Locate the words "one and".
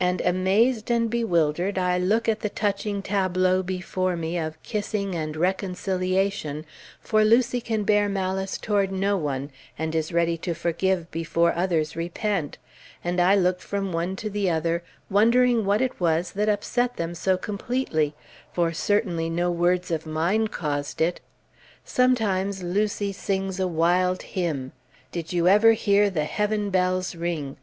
9.16-9.94